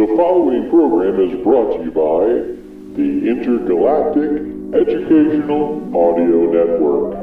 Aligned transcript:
The 0.00 0.16
following 0.16 0.70
program 0.70 1.20
is 1.20 1.44
brought 1.44 1.76
to 1.76 1.84
you 1.84 1.90
by 1.90 2.24
the 2.96 3.28
Intergalactic 3.28 4.30
Educational 4.72 5.94
Audio 5.94 6.50
Network. 6.50 7.20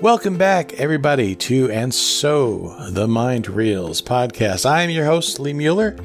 Welcome 0.00 0.38
back, 0.38 0.74
everybody, 0.74 1.34
to 1.34 1.68
And 1.72 1.92
So 1.92 2.76
the 2.90 3.08
Mind 3.08 3.48
Reels 3.48 4.00
podcast. 4.00 4.64
I 4.66 4.82
am 4.82 4.90
your 4.90 5.06
host, 5.06 5.40
Lee 5.40 5.52
Mueller. 5.52 5.96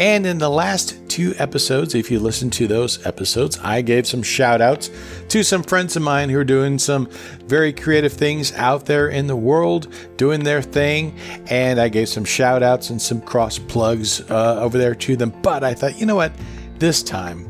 And 0.00 0.26
in 0.26 0.38
the 0.38 0.50
last 0.50 1.07
two 1.18 1.34
episodes, 1.40 1.96
if 1.96 2.12
you 2.12 2.20
listen 2.20 2.48
to 2.48 2.68
those 2.68 3.04
episodes, 3.04 3.58
I 3.60 3.82
gave 3.82 4.06
some 4.06 4.22
shout 4.22 4.60
outs 4.60 4.88
to 5.30 5.42
some 5.42 5.64
friends 5.64 5.96
of 5.96 6.02
mine 6.04 6.28
who 6.28 6.38
are 6.38 6.44
doing 6.44 6.78
some 6.78 7.10
very 7.46 7.72
creative 7.72 8.12
things 8.12 8.52
out 8.52 8.86
there 8.86 9.08
in 9.08 9.26
the 9.26 9.34
world, 9.34 9.92
doing 10.16 10.44
their 10.44 10.62
thing. 10.62 11.18
And 11.50 11.80
I 11.80 11.88
gave 11.88 12.08
some 12.08 12.24
shout 12.24 12.62
outs 12.62 12.90
and 12.90 13.02
some 13.02 13.20
cross 13.20 13.58
plugs 13.58 14.20
uh, 14.30 14.60
over 14.60 14.78
there 14.78 14.94
to 14.94 15.16
them. 15.16 15.34
But 15.42 15.64
I 15.64 15.74
thought, 15.74 15.98
you 15.98 16.06
know 16.06 16.14
what? 16.14 16.30
This 16.78 17.02
time, 17.02 17.48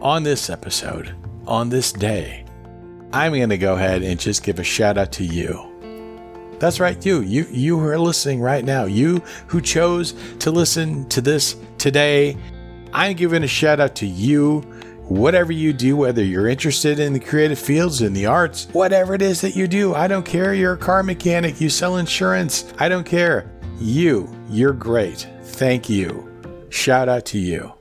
on 0.00 0.22
this 0.22 0.48
episode, 0.48 1.12
on 1.44 1.70
this 1.70 1.90
day, 1.90 2.44
I'm 3.12 3.32
going 3.32 3.48
to 3.48 3.58
go 3.58 3.74
ahead 3.74 4.04
and 4.04 4.20
just 4.20 4.44
give 4.44 4.60
a 4.60 4.64
shout 4.64 4.96
out 4.96 5.10
to 5.14 5.24
you. 5.24 5.60
That's 6.60 6.78
right, 6.78 7.04
you. 7.04 7.22
You 7.22 7.48
you 7.50 7.80
who 7.80 7.86
are 7.88 7.98
listening 7.98 8.40
right 8.40 8.64
now. 8.64 8.84
You 8.84 9.24
who 9.48 9.60
chose 9.60 10.14
to 10.38 10.52
listen 10.52 11.08
to 11.08 11.20
this 11.20 11.56
today. 11.78 12.36
I'm 12.92 13.16
giving 13.16 13.42
a 13.42 13.48
shout 13.48 13.80
out 13.80 13.94
to 13.96 14.06
you. 14.06 14.60
Whatever 15.08 15.52
you 15.52 15.72
do, 15.72 15.96
whether 15.96 16.22
you're 16.22 16.48
interested 16.48 16.98
in 16.98 17.12
the 17.12 17.20
creative 17.20 17.58
fields, 17.58 18.00
in 18.02 18.12
the 18.12 18.26
arts, 18.26 18.68
whatever 18.72 19.14
it 19.14 19.22
is 19.22 19.40
that 19.42 19.56
you 19.56 19.66
do, 19.66 19.94
I 19.94 20.06
don't 20.06 20.24
care. 20.24 20.54
You're 20.54 20.74
a 20.74 20.78
car 20.78 21.02
mechanic, 21.02 21.60
you 21.60 21.68
sell 21.68 21.96
insurance, 21.96 22.72
I 22.78 22.88
don't 22.88 23.04
care. 23.04 23.50
You, 23.78 24.32
you're 24.48 24.72
great. 24.72 25.28
Thank 25.42 25.90
you. 25.90 26.28
Shout 26.70 27.08
out 27.08 27.26
to 27.26 27.38
you. 27.38 27.72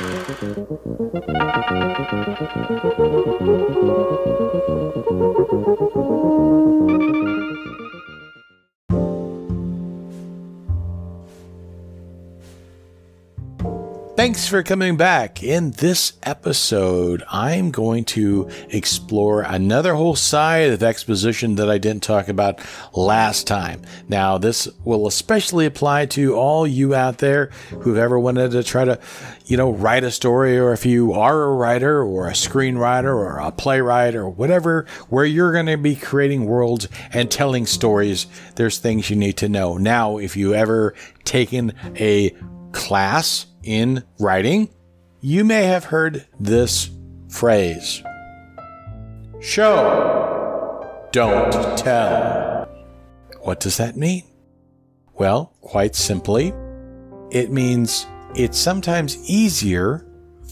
Thank 0.00 0.42
you. 7.64 7.69
Thanks 14.20 14.46
for 14.46 14.62
coming 14.62 14.98
back. 14.98 15.42
In 15.42 15.70
this 15.70 16.12
episode, 16.24 17.24
I'm 17.30 17.70
going 17.70 18.04
to 18.04 18.50
explore 18.68 19.40
another 19.40 19.94
whole 19.94 20.14
side 20.14 20.72
of 20.72 20.82
exposition 20.82 21.54
that 21.54 21.70
I 21.70 21.78
didn't 21.78 22.02
talk 22.02 22.28
about 22.28 22.60
last 22.92 23.46
time. 23.46 23.80
Now, 24.10 24.36
this 24.36 24.68
will 24.84 25.06
especially 25.06 25.64
apply 25.64 26.04
to 26.06 26.34
all 26.34 26.66
you 26.66 26.94
out 26.94 27.16
there 27.16 27.46
who've 27.80 27.96
ever 27.96 28.20
wanted 28.20 28.50
to 28.50 28.62
try 28.62 28.84
to, 28.84 29.00
you 29.46 29.56
know, 29.56 29.70
write 29.70 30.04
a 30.04 30.10
story, 30.10 30.58
or 30.58 30.74
if 30.74 30.84
you 30.84 31.14
are 31.14 31.44
a 31.44 31.54
writer 31.54 32.02
or 32.02 32.28
a 32.28 32.32
screenwriter 32.32 33.04
or 33.04 33.38
a 33.38 33.50
playwright 33.50 34.14
or 34.14 34.28
whatever, 34.28 34.84
where 35.08 35.24
you're 35.24 35.52
going 35.52 35.64
to 35.64 35.78
be 35.78 35.96
creating 35.96 36.44
worlds 36.44 36.88
and 37.14 37.30
telling 37.30 37.64
stories, 37.64 38.26
there's 38.56 38.76
things 38.76 39.08
you 39.08 39.16
need 39.16 39.38
to 39.38 39.48
know. 39.48 39.78
Now, 39.78 40.18
if 40.18 40.36
you 40.36 40.52
ever 40.52 40.94
taken 41.24 41.72
a 41.96 42.36
class 42.72 43.46
in 43.62 44.04
writing, 44.18 44.70
you 45.20 45.44
may 45.44 45.64
have 45.64 45.84
heard 45.84 46.26
this 46.38 46.90
phrase 47.28 48.02
Show, 49.40 51.08
don't 51.12 51.78
tell. 51.78 52.68
What 53.40 53.60
does 53.60 53.78
that 53.78 53.96
mean? 53.96 54.24
Well, 55.14 55.54
quite 55.62 55.94
simply, 55.94 56.52
it 57.30 57.50
means 57.50 58.06
it's 58.34 58.58
sometimes 58.58 59.16
easier 59.28 60.06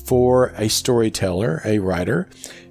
for 0.07 0.55
a 0.57 0.69
storyteller, 0.69 1.61
a 1.67 1.79
writer, 1.79 2.29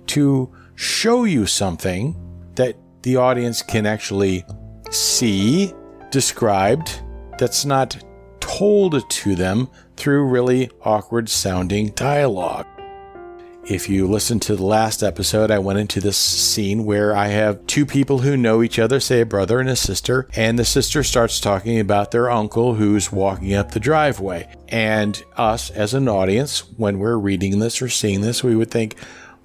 to 0.07 0.51
show 0.75 1.23
you 1.23 1.45
something 1.45 2.15
that 2.55 2.75
the 3.03 3.15
audience 3.15 3.61
can 3.61 3.85
actually 3.85 4.43
see 4.89 5.71
described 6.09 7.01
that's 7.37 7.63
not 7.63 8.03
told 8.57 9.07
to 9.07 9.35
them 9.35 9.69
through 9.95 10.25
really 10.25 10.67
awkward 10.81 11.29
sounding 11.29 11.89
dialogue. 11.89 12.65
If 13.65 13.87
you 13.87 14.07
listen 14.07 14.39
to 14.41 14.55
the 14.55 14.65
last 14.65 15.03
episode, 15.03 15.51
I 15.51 15.59
went 15.59 15.77
into 15.77 16.01
this 16.01 16.17
scene 16.17 16.83
where 16.83 17.15
I 17.15 17.27
have 17.27 17.67
two 17.67 17.85
people 17.85 18.17
who 18.17 18.35
know 18.35 18.63
each 18.63 18.79
other, 18.79 18.99
say 18.99 19.21
a 19.21 19.27
brother 19.27 19.59
and 19.59 19.69
a 19.69 19.75
sister, 19.75 20.27
and 20.33 20.57
the 20.57 20.65
sister 20.65 21.03
starts 21.03 21.39
talking 21.39 21.79
about 21.79 22.09
their 22.09 22.31
uncle 22.31 22.73
who's 22.73 23.11
walking 23.11 23.53
up 23.53 23.73
the 23.73 23.79
driveway. 23.79 24.51
And 24.69 25.21
us, 25.35 25.69
as 25.69 25.93
an 25.93 26.07
audience, 26.07 26.61
when 26.77 26.97
we're 26.97 27.17
reading 27.17 27.59
this 27.59 27.79
or 27.79 27.89
seeing 27.89 28.21
this, 28.21 28.43
we 28.43 28.55
would 28.55 28.71
think, 28.71 28.95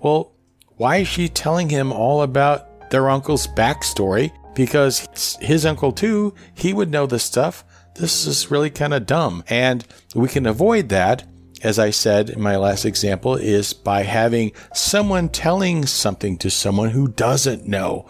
well, 0.01 0.33
why 0.77 0.99
is 0.99 1.09
she 1.09 1.29
telling 1.29 1.69
him 1.69 1.93
all 1.93 2.23
about 2.23 2.91
their 2.91 3.11
uncle's 3.11 3.47
backstory? 3.47 4.33
Because 4.55 5.37
his 5.43 5.67
uncle, 5.67 5.93
too, 5.93 6.35
he 6.55 6.73
would 6.73 6.91
know 6.91 7.05
this 7.05 7.25
stuff 7.25 7.63
this 7.95 8.27
is 8.27 8.51
really 8.51 8.71
kind 8.71 8.95
of 8.95 9.07
dumb. 9.07 9.45
And 9.49 9.85
we 10.15 10.29
can 10.29 10.47
avoid 10.47 10.89
that, 10.91 11.25
as 11.63 11.79
I 11.79 11.91
said 11.91 12.31
in 12.31 12.41
my 12.41 12.57
last 12.57 12.85
example, 12.85 13.37
is 13.37 13.73
by 13.73 14.03
having 14.03 14.53
someone 14.75 15.29
telling 15.29 15.87
something 15.87 16.37
to 16.39 16.51
someone 16.51 16.91
who 16.91 17.09
doesn't 17.09 17.67
know. 17.67 18.07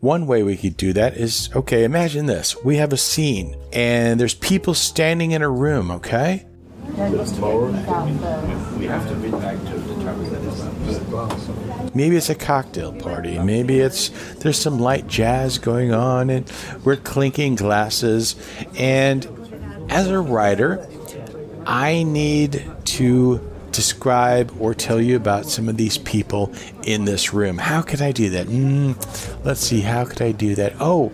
One 0.00 0.26
way 0.26 0.42
we 0.42 0.56
could 0.56 0.76
do 0.76 0.92
that 0.92 1.16
is 1.16 1.48
okay, 1.56 1.84
imagine 1.84 2.26
this. 2.26 2.54
We 2.62 2.76
have 2.76 2.92
a 2.92 2.98
scene 2.98 3.56
and 3.72 4.20
there's 4.20 4.34
people 4.34 4.74
standing 4.74 5.32
in 5.32 5.42
a 5.42 5.48
room, 5.48 5.90
okay? 5.90 6.46
We 6.86 6.92
have 8.86 9.08
to 9.08 9.14
read 9.16 9.32
back 9.32 9.56
to 9.56 9.64
determine 9.70 9.74
that 9.74 9.74
it's 9.74 9.85
Maybe 11.96 12.16
it's 12.16 12.30
a 12.30 12.34
cocktail 12.34 12.92
party. 12.92 13.38
Maybe 13.38 13.80
it's 13.80 14.10
there's 14.34 14.58
some 14.58 14.78
light 14.78 15.06
jazz 15.08 15.58
going 15.58 15.92
on 15.92 16.30
and 16.30 16.50
we're 16.84 16.96
clinking 16.96 17.54
glasses. 17.54 18.36
And 18.76 19.26
as 19.88 20.08
a 20.08 20.20
writer, 20.20 20.86
I 21.66 22.02
need 22.02 22.64
to 22.84 23.40
describe 23.72 24.54
or 24.60 24.74
tell 24.74 25.00
you 25.00 25.16
about 25.16 25.46
some 25.46 25.68
of 25.68 25.76
these 25.76 25.98
people 25.98 26.52
in 26.84 27.04
this 27.04 27.32
room. 27.32 27.58
How 27.58 27.82
could 27.82 28.00
I 28.00 28.12
do 28.12 28.30
that? 28.30 28.46
Mm, 28.46 29.44
let's 29.44 29.60
see, 29.60 29.80
how 29.80 30.04
could 30.04 30.22
I 30.22 30.32
do 30.32 30.54
that? 30.54 30.74
Oh, 30.80 31.12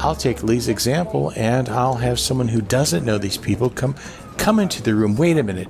I'll 0.00 0.14
take 0.14 0.42
Lee's 0.42 0.68
example 0.68 1.32
and 1.36 1.68
I'll 1.68 1.94
have 1.94 2.20
someone 2.20 2.48
who 2.48 2.60
doesn't 2.60 3.04
know 3.04 3.18
these 3.18 3.38
people 3.38 3.70
come 3.70 3.94
come 4.36 4.58
into 4.58 4.82
the 4.82 4.94
room. 4.94 5.16
Wait 5.16 5.38
a 5.38 5.42
minute. 5.42 5.68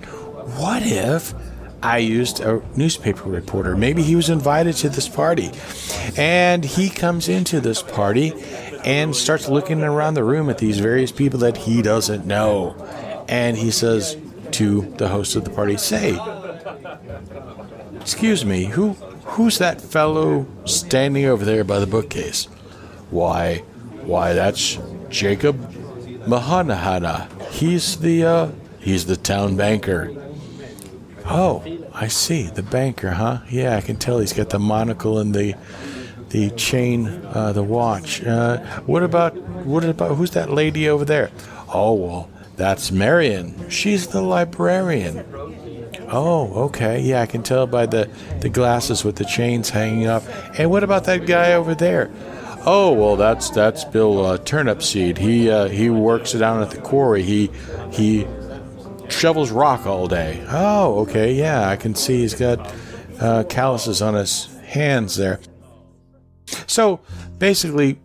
What 0.58 0.82
if 0.82 1.32
I 1.82 1.98
used 1.98 2.40
a 2.40 2.62
newspaper 2.76 3.28
reporter? 3.28 3.76
Maybe 3.76 4.02
he 4.02 4.16
was 4.16 4.28
invited 4.28 4.74
to 4.76 4.88
this 4.88 5.08
party. 5.08 5.50
And 6.16 6.64
he 6.64 6.88
comes 6.88 7.28
into 7.28 7.60
this 7.60 7.82
party 7.82 8.32
and 8.84 9.14
starts 9.14 9.48
looking 9.48 9.82
around 9.82 10.14
the 10.14 10.24
room 10.24 10.48
at 10.48 10.58
these 10.58 10.78
various 10.78 11.12
people 11.12 11.40
that 11.40 11.56
he 11.56 11.82
doesn't 11.82 12.26
know. 12.26 12.74
And 13.28 13.56
he 13.56 13.70
says 13.70 14.16
to 14.52 14.82
the 14.96 15.08
host 15.08 15.36
of 15.36 15.44
the 15.44 15.50
party, 15.50 15.76
Say, 15.76 16.18
excuse 18.00 18.44
me, 18.44 18.66
who 18.66 18.92
who's 19.24 19.58
that 19.58 19.80
fellow 19.80 20.46
standing 20.64 21.24
over 21.26 21.44
there 21.44 21.64
by 21.64 21.78
the 21.78 21.86
bookcase? 21.86 22.44
Why, 23.10 23.58
why, 24.02 24.32
that's 24.32 24.78
Jacob 25.08 25.58
Mahanahana. 26.26 27.28
He's 27.50 27.98
the 27.98 28.24
uh, 28.24 28.50
he's 28.78 29.06
the 29.06 29.16
town 29.16 29.56
banker. 29.56 30.25
Oh, 31.28 31.64
I 31.92 32.08
see 32.08 32.44
the 32.44 32.62
banker, 32.62 33.10
huh? 33.10 33.40
Yeah, 33.50 33.76
I 33.76 33.80
can 33.80 33.96
tell 33.96 34.20
he's 34.20 34.32
got 34.32 34.50
the 34.50 34.58
monocle 34.58 35.18
and 35.18 35.34
the 35.34 35.54
the 36.30 36.50
chain, 36.50 37.06
uh, 37.26 37.52
the 37.52 37.62
watch. 37.62 38.22
Uh, 38.24 38.58
what 38.80 39.02
about 39.02 39.36
what 39.66 39.84
about 39.84 40.16
who's 40.16 40.32
that 40.32 40.50
lady 40.50 40.88
over 40.88 41.04
there? 41.04 41.30
Oh 41.72 41.94
well, 41.94 42.30
that's 42.56 42.90
Marion. 42.90 43.68
She's 43.68 44.08
the 44.08 44.22
librarian. 44.22 45.24
Oh, 46.08 46.52
okay. 46.66 47.00
Yeah, 47.00 47.22
I 47.22 47.26
can 47.26 47.42
tell 47.42 47.66
by 47.66 47.86
the 47.86 48.08
the 48.40 48.48
glasses 48.48 49.04
with 49.04 49.16
the 49.16 49.24
chains 49.24 49.70
hanging 49.70 50.06
up. 50.06 50.22
And 50.58 50.70
what 50.70 50.84
about 50.84 51.04
that 51.04 51.26
guy 51.26 51.54
over 51.54 51.74
there? 51.74 52.10
Oh 52.64 52.92
well, 52.92 53.16
that's 53.16 53.50
that's 53.50 53.84
Bill 53.84 54.24
uh, 54.24 54.38
Turnipseed. 54.38 55.18
He 55.18 55.50
uh, 55.50 55.68
he 55.68 55.90
works 55.90 56.32
down 56.32 56.62
at 56.62 56.70
the 56.70 56.80
quarry. 56.80 57.22
He 57.22 57.50
he 57.90 58.26
shovels 59.10 59.50
rock 59.50 59.86
all 59.86 60.06
day. 60.06 60.44
Oh, 60.48 61.00
okay, 61.00 61.32
yeah, 61.32 61.68
I 61.68 61.76
can 61.76 61.94
see 61.94 62.20
he's 62.20 62.34
got 62.34 62.74
uh, 63.20 63.44
calluses 63.44 64.02
on 64.02 64.14
his 64.14 64.46
hands 64.62 65.16
there. 65.16 65.40
So 66.66 67.00
basically, 67.38 67.98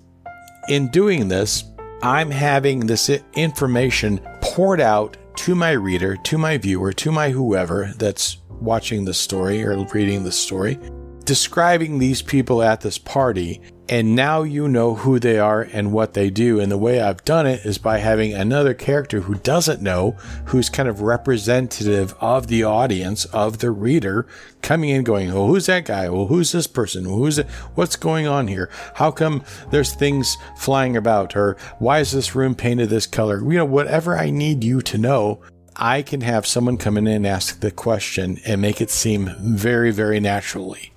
in 0.70 0.90
doing 0.90 1.28
this, 1.28 1.64
I'm 2.02 2.32
having 2.32 2.88
this 2.88 3.10
information 3.36 4.20
poured 4.42 4.82
out 4.82 5.18
to 5.38 5.56
my 5.56 5.72
reader, 5.72 6.18
to 6.24 6.38
my 6.38 6.58
viewer, 6.58 6.94
to 6.94 7.12
my 7.12 7.30
whoever 7.30 7.94
that's 7.98 8.38
watching 8.50 9.06
the 9.06 9.14
story 9.14 9.64
or 9.64 9.86
reading 9.94 10.24
the 10.24 10.32
story, 10.32 10.80
describing 11.26 12.00
these 12.00 12.22
people 12.22 12.62
at 12.62 12.82
this 12.82 12.98
party 12.98 13.62
and 13.92 14.16
now 14.16 14.42
you 14.42 14.70
know 14.70 14.96
who 14.96 15.20
they 15.20 15.38
are 15.38 15.62
and 15.62 15.92
what 15.92 16.14
they 16.14 16.30
do. 16.30 16.62
And 16.62 16.72
the 16.72 16.78
way 16.78 17.02
I've 17.02 17.26
done 17.26 17.46
it 17.46 17.66
is 17.66 17.78
by 17.78 17.98
having 17.98 18.34
another 18.34 18.74
character 18.74 19.20
who 19.20 19.36
doesn't 19.36 19.82
know, 19.82 20.12
who's 20.46 20.70
kind 20.70 20.88
of 20.88 21.02
representative 21.02 22.16
of 22.22 22.48
the 22.48 22.64
audience, 22.64 23.26
of 23.26 23.58
the 23.58 23.70
reader, 23.70 24.26
coming 24.62 24.92
in 24.92 25.04
going, 25.04 25.30
Oh, 25.30 25.48
who's 25.48 25.66
that 25.66 25.84
guy? 25.84 26.10
Well, 26.10 26.28
who's 26.28 26.54
this 26.54 26.68
person? 26.68 27.04
Who's 27.04 27.38
it? 27.38 27.50
What's 27.76 27.98
going 27.98 28.28
on 28.28 28.48
here? 28.48 28.70
How 28.96 29.12
come 29.12 29.44
there's 29.72 29.94
things 29.94 30.38
flying 30.56 30.96
about? 30.96 31.36
Or 31.36 31.58
why 31.80 32.00
is 32.00 32.14
this 32.14 32.34
room 32.34 32.56
painted 32.56 32.90
this 32.90 33.06
color? 33.06 33.40
You 33.40 33.58
know, 33.58 33.66
whatever 33.66 34.18
I 34.18 34.30
need 34.30 34.64
you 34.64 34.82
to 34.84 34.98
know, 34.98 35.42
I 35.76 36.02
can 36.02 36.22
have 36.22 36.48
someone 36.48 36.78
come 36.78 36.98
in 36.98 37.08
and 37.08 37.28
ask 37.28 37.60
the 37.60 37.72
question 37.72 38.40
and 38.46 38.62
make 38.62 38.80
it 38.80 38.90
seem 38.90 39.36
very, 39.42 39.92
very 39.92 40.22
naturally. 40.22 40.94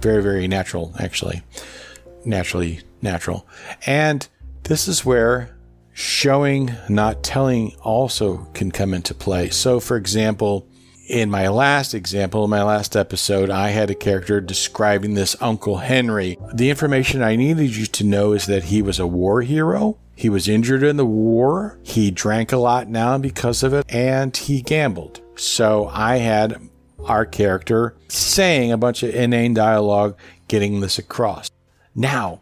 Very, 0.00 0.20
very 0.20 0.48
natural, 0.48 0.92
actually 0.98 1.44
naturally 2.24 2.80
natural. 3.00 3.46
And 3.86 4.26
this 4.64 4.88
is 4.88 5.04
where 5.04 5.56
showing, 5.92 6.72
not 6.88 7.22
telling, 7.22 7.74
also 7.82 8.48
can 8.54 8.70
come 8.70 8.94
into 8.94 9.14
play. 9.14 9.50
So, 9.50 9.80
for 9.80 9.96
example, 9.96 10.66
in 11.08 11.30
my 11.30 11.48
last 11.48 11.94
example, 11.94 12.44
in 12.44 12.50
my 12.50 12.62
last 12.62 12.96
episode, 12.96 13.50
I 13.50 13.68
had 13.68 13.90
a 13.90 13.94
character 13.94 14.40
describing 14.40 15.14
this 15.14 15.36
Uncle 15.40 15.78
Henry. 15.78 16.38
The 16.54 16.70
information 16.70 17.22
I 17.22 17.36
needed 17.36 17.76
you 17.76 17.86
to 17.86 18.04
know 18.04 18.32
is 18.32 18.46
that 18.46 18.64
he 18.64 18.82
was 18.82 18.98
a 18.98 19.06
war 19.06 19.42
hero. 19.42 19.98
He 20.14 20.28
was 20.28 20.48
injured 20.48 20.82
in 20.82 20.96
the 20.96 21.04
war. 21.04 21.78
He 21.82 22.10
drank 22.10 22.52
a 22.52 22.56
lot 22.56 22.88
now 22.88 23.18
because 23.18 23.62
of 23.62 23.74
it, 23.74 23.84
and 23.92 24.34
he 24.36 24.62
gambled. 24.62 25.20
So 25.36 25.88
I 25.92 26.18
had 26.18 26.60
our 27.04 27.26
character 27.26 27.96
saying 28.08 28.70
a 28.70 28.78
bunch 28.78 29.02
of 29.02 29.14
inane 29.14 29.54
dialogue, 29.54 30.16
getting 30.48 30.80
this 30.80 30.98
across. 30.98 31.50
Now, 31.94 32.40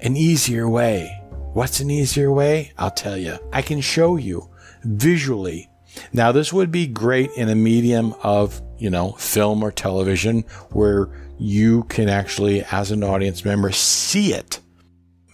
an 0.00 0.16
easier 0.16 0.68
way. 0.68 1.20
What's 1.52 1.80
an 1.80 1.90
easier 1.90 2.30
way? 2.30 2.72
I'll 2.78 2.90
tell 2.90 3.16
you. 3.16 3.38
I 3.52 3.62
can 3.62 3.80
show 3.80 4.16
you 4.16 4.50
visually. 4.84 5.68
Now, 6.12 6.30
this 6.30 6.52
would 6.52 6.70
be 6.70 6.86
great 6.86 7.30
in 7.36 7.48
a 7.48 7.54
medium 7.54 8.14
of, 8.22 8.62
you 8.78 8.90
know, 8.90 9.12
film 9.12 9.62
or 9.62 9.72
television 9.72 10.42
where 10.70 11.08
you 11.38 11.84
can 11.84 12.08
actually, 12.08 12.62
as 12.70 12.90
an 12.90 13.02
audience 13.02 13.44
member, 13.44 13.72
see 13.72 14.32
it. 14.32 14.60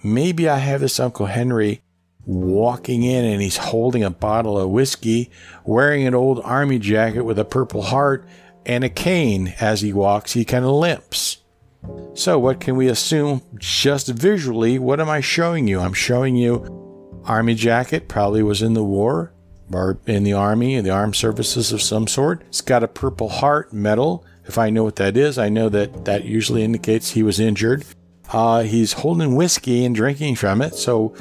Maybe 0.03 0.49
I 0.49 0.57
have 0.57 0.81
this 0.81 1.01
Uncle 1.01 1.27
Henry 1.27 1.83
walking 2.25 3.03
in 3.03 3.25
and 3.25 3.43
he's 3.43 3.59
holding 3.59 4.03
a 4.03 4.11
bottle 4.11 4.59
of 4.59 4.71
whiskey, 4.71 5.31
wearing 5.65 6.07
an 6.07 6.15
old 6.15 6.41
army 6.43 6.79
jacket 6.79 7.23
with 7.23 7.39
a 7.39 7.45
purple 7.45 7.83
heart 7.83 8.27
and 8.65 8.85
a 8.85 8.89
cane 8.89 9.55
as 9.61 9.83
he 9.83 9.93
walks. 9.93 10.33
He 10.33 10.45
kind 10.47 10.65
of 10.65 10.71
limps. 10.71 11.44
So, 12.15 12.39
what 12.39 12.61
can 12.61 12.77
we 12.77 12.89
assume 12.89 13.43
just 13.59 14.09
visually? 14.09 14.79
What 14.79 15.01
am 15.01 15.09
I 15.09 15.21
showing 15.21 15.67
you? 15.67 15.81
I'm 15.81 15.93
showing 15.93 16.37
you 16.37 17.21
army 17.25 17.55
jacket, 17.55 18.09
probably 18.09 18.43
was 18.43 18.63
in 18.63 18.75
the 18.75 18.85
war 18.85 19.33
or 19.73 19.99
in 20.07 20.25
the 20.25 20.33
army, 20.33 20.75
in 20.75 20.85
the 20.85 20.91
armed 20.91 21.17
services 21.17 21.73
of 21.73 21.83
some 21.83 22.07
sort. 22.07 22.43
It's 22.49 22.61
got 22.61 22.83
a 22.83 22.89
purple 22.89 23.29
heart 23.29 23.73
medal. 23.73 24.25
If 24.47 24.59
I 24.59 24.71
know 24.71 24.85
what 24.85 24.97
that 24.97 25.17
is, 25.17 25.39
I 25.39 25.49
know 25.49 25.69
that 25.71 26.05
that 26.05 26.25
usually 26.25 26.63
indicates 26.63 27.11
he 27.11 27.23
was 27.23 27.41
injured. 27.41 27.85
Uh, 28.33 28.63
he's 28.63 28.93
holding 28.93 29.35
whiskey 29.35 29.85
and 29.85 29.95
drinking 29.95 30.37
from 30.37 30.61
it, 30.63 30.75
so 30.75 31.15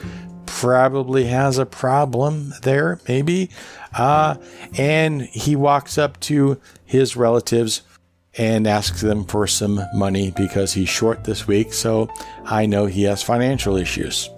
probably 0.46 1.26
has 1.26 1.58
a 1.58 1.66
problem 1.66 2.54
there, 2.62 3.00
maybe. 3.08 3.50
Uh, 3.94 4.36
and 4.78 5.24
he 5.24 5.56
walks 5.56 5.98
up 5.98 6.20
to 6.22 6.60
his 6.86 7.16
relatives 7.16 7.82
and 8.38 8.66
asks 8.66 9.02
them 9.02 9.26
for 9.26 9.46
some 9.48 9.82
money 9.94 10.32
because 10.32 10.74
he's 10.74 10.90
short 10.90 11.24
this 11.24 11.48
week, 11.48 11.74
so 11.74 12.10
I 12.46 12.66
know 12.66 12.86
he 12.86 13.04
has 13.04 13.22
financial 13.22 13.76
issues. 13.76 14.30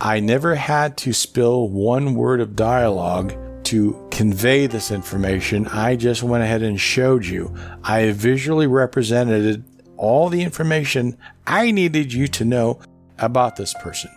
I 0.00 0.20
never 0.20 0.54
had 0.54 0.96
to 0.98 1.12
spill 1.12 1.68
one 1.68 2.14
word 2.14 2.40
of 2.40 2.56
dialogue 2.56 3.34
to 3.64 4.06
convey 4.10 4.66
this 4.66 4.90
information. 4.90 5.66
I 5.68 5.96
just 5.96 6.22
went 6.22 6.44
ahead 6.44 6.62
and 6.62 6.78
showed 6.78 7.24
you. 7.24 7.54
I 7.82 8.10
visually 8.12 8.66
represented 8.66 9.64
all 9.96 10.28
the 10.28 10.42
information 10.42 11.16
I 11.46 11.70
needed 11.70 12.12
you 12.12 12.28
to 12.28 12.44
know 12.44 12.80
about 13.18 13.56
this 13.56 13.72
person. 13.74 14.10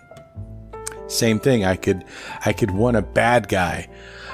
Same 1.08 1.40
thing. 1.40 1.64
I 1.64 1.78
could, 1.78 2.04
I 2.46 2.52
could 2.52 2.72
want 2.72 2.98
a 2.98 3.02
bad 3.02 3.48
guy 3.48 3.88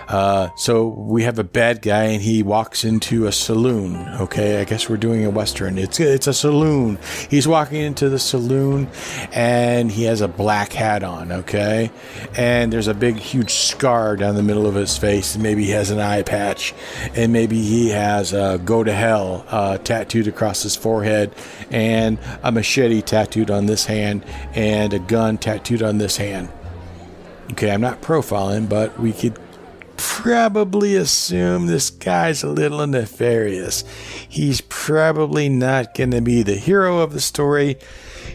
uh, 0.07 0.49
so 0.55 0.87
we 0.87 1.23
have 1.23 1.39
a 1.39 1.43
bad 1.43 1.81
guy, 1.81 2.03
and 2.03 2.21
he 2.21 2.43
walks 2.43 2.83
into 2.83 3.27
a 3.27 3.31
saloon. 3.31 3.95
Okay, 4.19 4.61
I 4.61 4.63
guess 4.63 4.89
we're 4.89 4.97
doing 4.97 5.25
a 5.25 5.29
western. 5.29 5.77
It's 5.77 5.99
it's 5.99 6.27
a 6.27 6.33
saloon. 6.33 6.99
He's 7.29 7.47
walking 7.47 7.81
into 7.81 8.09
the 8.09 8.19
saloon, 8.19 8.89
and 9.31 9.91
he 9.91 10.03
has 10.03 10.21
a 10.21 10.27
black 10.27 10.73
hat 10.73 11.03
on. 11.03 11.31
Okay, 11.31 11.91
and 12.35 12.71
there's 12.71 12.87
a 12.87 12.93
big, 12.93 13.17
huge 13.17 13.53
scar 13.53 14.15
down 14.15 14.35
the 14.35 14.43
middle 14.43 14.67
of 14.67 14.75
his 14.75 14.97
face. 14.97 15.37
Maybe 15.37 15.65
he 15.65 15.71
has 15.71 15.89
an 15.89 15.99
eye 15.99 16.23
patch, 16.23 16.73
and 17.15 17.31
maybe 17.33 17.61
he 17.61 17.89
has 17.89 18.33
a 18.33 18.59
"Go 18.63 18.83
to 18.83 18.93
Hell" 18.93 19.45
uh, 19.49 19.77
tattooed 19.77 20.27
across 20.27 20.63
his 20.63 20.75
forehead, 20.75 21.33
and 21.71 22.19
a 22.43 22.51
machete 22.51 23.01
tattooed 23.01 23.51
on 23.51 23.65
this 23.65 23.85
hand, 23.85 24.25
and 24.53 24.93
a 24.93 24.99
gun 24.99 25.37
tattooed 25.37 25.81
on 25.81 25.97
this 25.97 26.17
hand. 26.17 26.49
Okay, 27.51 27.71
I'm 27.71 27.81
not 27.81 28.01
profiling, 28.01 28.69
but 28.69 28.99
we 28.99 29.13
could 29.13 29.37
probably 30.21 30.95
assume 30.95 31.65
this 31.65 31.89
guy's 31.89 32.43
a 32.43 32.47
little 32.47 32.85
nefarious. 32.85 33.83
He's 34.29 34.61
probably 34.61 35.49
not 35.49 35.95
going 35.95 36.11
to 36.11 36.21
be 36.21 36.43
the 36.43 36.55
hero 36.55 36.99
of 36.99 37.13
the 37.13 37.19
story. 37.19 37.77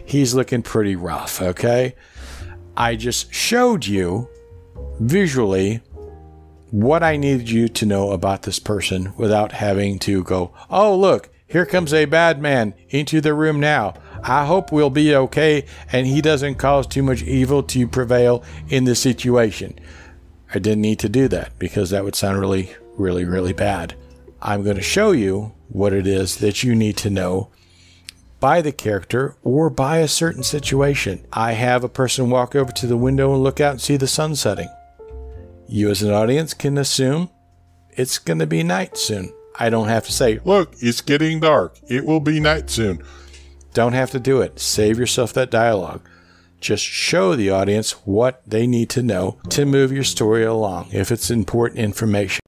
He's 0.05 0.35
looking 0.35 0.63
pretty 0.63 0.97
rough, 0.97 1.41
okay? 1.41 1.95
I 2.77 2.97
just 2.97 3.33
showed 3.33 3.87
you 3.87 4.29
visually 4.99 5.81
what 6.73 7.05
I 7.05 7.17
needed 7.17 7.49
you 7.49 7.69
to 7.69 7.87
know 7.87 8.11
about 8.11 8.43
this 8.43 8.59
person 8.59 9.15
without 9.17 9.53
having 9.53 10.01
to 10.01 10.25
go, 10.25 10.53
oh, 10.69 10.97
look, 10.97 11.31
here 11.47 11.65
comes 11.65 11.95
a 11.95 12.07
bad 12.07 12.43
man 12.43 12.75
into 12.91 13.21
the 13.21 13.35
room 13.35 13.61
now. 13.61 13.95
I 14.25 14.47
hope 14.47 14.73
we'll 14.73 14.91
be 14.91 15.15
okay 15.15 15.65
and 15.93 16.09
he 16.09 16.21
doesn't 16.21 16.57
cause 16.57 16.89
too 16.89 17.05
much 17.05 17.23
evil 17.23 17.63
to 17.63 17.87
prevail 17.87 18.43
in 18.69 18.83
the 18.83 18.97
situation. 18.97 19.79
I 20.55 20.59
didn't 20.59 20.83
need 20.83 20.99
to 21.01 21.09
do 21.09 21.29
that 21.29 21.59
because 21.59 21.91
that 21.91 22.05
would 22.05 22.15
sound 22.15 22.41
really, 22.41 22.75
really, 22.97 23.25
really 23.25 23.53
bad. 23.53 23.95
I'm 24.41 24.63
going 24.63 24.77
to 24.77 24.83
show 24.83 25.11
you 25.11 25.53
what 25.69 25.93
it 25.93 26.07
is 26.07 26.37
that 26.37 26.63
you 26.63 26.75
need 26.75 26.97
to 26.99 27.11
know 27.11 27.51
by 28.41 28.61
the 28.63 28.73
character 28.73 29.37
or 29.43 29.69
by 29.69 29.99
a 29.99 30.09
certain 30.09 30.43
situation. 30.43 31.27
I 31.33 31.53
have 31.53 31.85
a 31.85 31.89
person 31.89 32.31
walk 32.31 32.55
over 32.55 32.73
to 32.73 32.87
the 32.87 32.97
window 32.97 33.35
and 33.35 33.43
look 33.43 33.61
out 33.61 33.73
and 33.73 33.81
see 33.81 33.97
the 33.97 34.07
sun 34.07 34.37
setting. 34.37 34.69
You, 35.67 35.91
as 35.91 36.03
an 36.03 36.13
audience, 36.13 36.55
can 36.55 36.79
assume 36.79 37.31
it's 37.91 38.19
going 38.19 38.39
to 38.39 38.47
be 38.47 38.63
night 38.63 38.97
soon. 38.97 39.33
I 39.59 39.71
don't 39.71 39.89
have 39.89 40.07
to 40.07 40.13
say, 40.13 40.41
Look, 40.45 40.75
it's 40.81 41.01
getting 41.01 41.41
dark. 41.41 41.79
It 41.89 42.07
will 42.07 42.21
be 42.21 42.41
night 42.41 42.71
soon. 42.71 43.03
Don't 43.75 43.93
have 43.93 44.13
to 44.13 44.21
do 44.21 44.41
it. 44.41 44.61
Save 44.61 44.99
yourself 44.99 45.33
that 45.35 45.51
dialogue. 45.51 46.01
Just 46.61 46.85
show 46.85 47.37
the 47.37 47.51
audience 47.51 47.93
what 48.05 48.43
they 48.45 48.67
need 48.67 48.91
to 48.91 49.03
know 49.03 49.39
to 49.51 49.65
move 49.65 49.93
your 49.93 50.05
story 50.05 50.45
along 50.45 50.89
if 50.93 51.13
it's 51.13 51.31
important 51.31 51.79
information. 51.79 52.41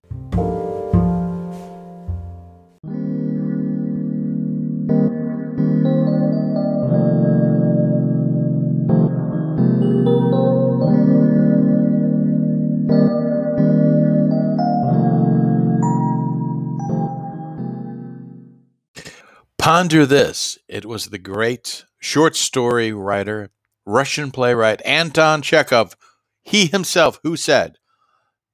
Ponder 19.57 20.05
this. 20.05 20.59
It 20.69 20.85
was 20.85 21.07
the 21.07 21.19
great 21.19 21.85
short 22.01 22.35
story 22.35 22.93
writer 22.93 23.51
Russian 23.91 24.31
playwright 24.31 24.81
Anton 24.85 25.43
Chekhov, 25.43 25.97
he 26.43 26.67
himself 26.67 27.19
who 27.25 27.37
said, 27.37 27.79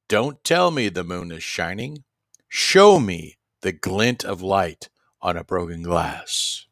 Don't 0.08 0.42
tell 0.42 0.70
me 0.70 0.88
the 0.88 1.04
moon 1.04 1.30
is 1.30 1.42
shining, 1.42 2.04
show 2.48 2.98
me 2.98 3.36
the 3.60 3.72
glint 3.72 4.24
of 4.24 4.40
light 4.40 4.88
on 5.20 5.36
a 5.36 5.44
broken 5.44 5.82
glass. 5.82 6.64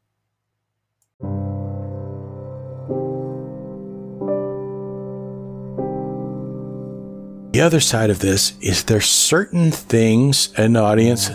The 7.52 7.61
other 7.61 7.80
side 7.80 8.09
of 8.09 8.18
this 8.18 8.59
is 8.61 8.85
there's 8.85 9.06
certain 9.06 9.71
things 9.73 10.52
an 10.56 10.76
audience 10.76 11.30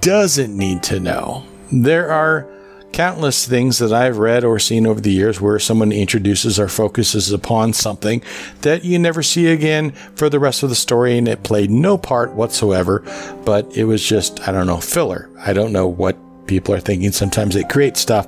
doesn't 0.00 0.56
need 0.56 0.84
to 0.84 1.00
know. 1.00 1.44
There 1.72 2.10
are 2.10 2.48
countless 2.92 3.46
things 3.46 3.78
that 3.78 3.92
I've 3.92 4.18
read 4.18 4.44
or 4.44 4.58
seen 4.58 4.86
over 4.86 5.00
the 5.00 5.12
years 5.12 5.40
where 5.40 5.58
someone 5.58 5.92
introduces 5.92 6.58
or 6.58 6.68
focuses 6.68 7.30
upon 7.32 7.72
something 7.72 8.22
that 8.62 8.84
you 8.84 8.98
never 8.98 9.22
see 9.22 9.48
again 9.48 9.92
for 10.16 10.28
the 10.28 10.40
rest 10.40 10.62
of 10.62 10.68
the 10.68 10.74
story 10.74 11.16
and 11.16 11.28
it 11.28 11.42
played 11.42 11.70
no 11.70 11.96
part 11.98 12.32
whatsoever, 12.32 13.04
but 13.44 13.76
it 13.76 13.84
was 13.84 14.04
just, 14.04 14.46
I 14.48 14.52
don't 14.52 14.66
know, 14.66 14.78
filler. 14.78 15.30
I 15.38 15.52
don't 15.52 15.72
know 15.72 15.86
what 15.86 16.16
people 16.46 16.74
are 16.74 16.80
thinking. 16.80 17.12
Sometimes 17.12 17.54
they 17.54 17.64
create 17.64 17.96
stuff 17.96 18.26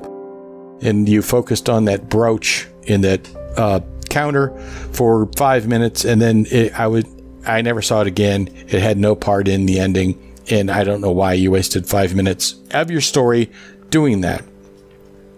and 0.83 1.09
you 1.09 1.23
focused 1.23 1.69
on 1.69 1.87
that 1.87 2.09
brooch 2.09 2.69
in 2.85 3.01
that 3.03 3.29
uh, 3.57 3.81
counter 4.09 4.57
for 4.93 5.27
five 5.37 5.67
minutes 5.67 6.05
and 6.05 6.21
then 6.21 6.47
it, 6.51 6.79
I 6.79 6.87
would 6.87 7.07
I 7.47 7.63
never 7.63 7.81
saw 7.81 8.03
it 8.03 8.07
again. 8.07 8.49
It 8.69 8.83
had 8.83 8.99
no 8.99 9.17
part 9.17 9.49
in 9.49 9.67
the 9.67 9.81
ending 9.81 10.37
and 10.51 10.71
I 10.71 10.85
don't 10.85 11.01
know 11.01 11.13
why 11.13 11.35
you 11.35 11.51
wasted 11.51 11.87
five 11.87 12.15
minutes 12.15 12.57
of 12.73 12.91
your 12.91 13.01
story 13.01 13.51
doing 13.91 14.21
that. 14.23 14.45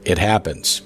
It 0.05 0.19
happens. 0.19 0.83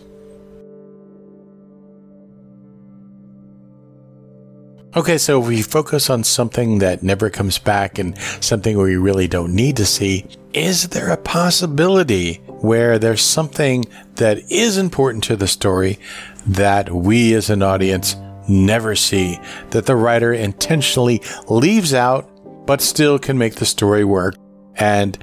Okay, 4.96 5.18
so 5.18 5.42
if 5.42 5.48
we 5.48 5.60
focus 5.60 6.08
on 6.08 6.24
something 6.24 6.78
that 6.78 7.02
never 7.02 7.28
comes 7.28 7.58
back 7.58 7.98
and 7.98 8.16
something 8.40 8.78
we 8.78 8.96
really 8.96 9.28
don't 9.28 9.54
need 9.54 9.76
to 9.76 9.84
see, 9.84 10.24
is 10.54 10.88
there 10.88 11.10
a 11.10 11.18
possibility 11.18 12.36
where 12.60 12.98
there's 12.98 13.20
something 13.20 13.84
that 14.14 14.50
is 14.50 14.78
important 14.78 15.22
to 15.24 15.36
the 15.36 15.46
story 15.46 15.98
that 16.46 16.90
we 16.90 17.34
as 17.34 17.50
an 17.50 17.62
audience 17.62 18.16
never 18.48 18.96
see, 18.96 19.38
that 19.68 19.84
the 19.84 19.96
writer 19.96 20.32
intentionally 20.32 21.20
leaves 21.48 21.92
out 21.92 22.30
but 22.66 22.80
still 22.80 23.18
can 23.18 23.36
make 23.36 23.56
the 23.56 23.66
story 23.66 24.04
work. 24.04 24.36
And 24.76 25.18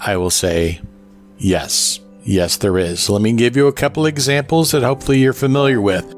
I 0.00 0.16
will 0.16 0.30
say, 0.30 0.80
yes, 1.40 2.00
yes, 2.22 2.56
there 2.56 2.78
is. 2.78 3.10
Let 3.10 3.22
me 3.22 3.32
give 3.32 3.56
you 3.56 3.66
a 3.66 3.72
couple 3.72 4.06
examples 4.06 4.70
that 4.70 4.82
hopefully 4.82 5.18
you're 5.18 5.32
familiar 5.32 5.80
with. 5.80 6.14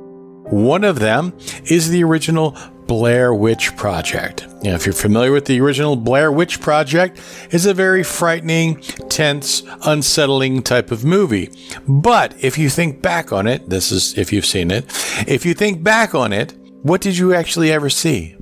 One 0.50 0.84
of 0.84 0.98
them 0.98 1.32
is 1.64 1.88
the 1.88 2.04
original 2.04 2.56
Blair 2.86 3.32
Witch 3.32 3.74
Project. 3.76 4.46
Now, 4.62 4.74
if 4.74 4.84
you're 4.84 4.92
familiar 4.92 5.32
with 5.32 5.46
the 5.46 5.60
original 5.60 5.96
Blair 5.96 6.30
Witch 6.30 6.60
Project, 6.60 7.20
it's 7.50 7.64
a 7.64 7.72
very 7.72 8.02
frightening, 8.02 8.80
tense, 9.08 9.62
unsettling 9.86 10.62
type 10.62 10.90
of 10.90 11.04
movie. 11.04 11.50
But 11.88 12.34
if 12.44 12.58
you 12.58 12.68
think 12.68 13.00
back 13.00 13.32
on 13.32 13.46
it, 13.46 13.68
this 13.70 13.92
is 13.92 14.18
if 14.18 14.32
you've 14.32 14.44
seen 14.44 14.70
it, 14.70 14.84
if 15.26 15.46
you 15.46 15.54
think 15.54 15.82
back 15.82 16.14
on 16.14 16.32
it, 16.34 16.52
what 16.82 17.00
did 17.00 17.16
you 17.16 17.32
actually 17.32 17.72
ever 17.72 17.88
see? 17.88 18.36